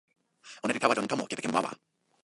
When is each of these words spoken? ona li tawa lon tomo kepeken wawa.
ona 0.63 0.73
li 0.73 0.81
tawa 0.81 0.97
lon 0.97 1.09
tomo 1.11 1.23
kepeken 1.29 1.53
wawa. 1.55 1.71